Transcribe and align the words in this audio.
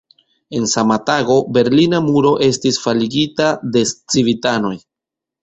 En 0.59 0.63
sama 0.69 0.95
tago, 1.09 1.35
Berlina 1.57 1.99
muro 2.07 2.31
estis 2.47 2.81
faligita 2.87 3.53
de 3.77 3.85
civitanoj. 3.93 4.75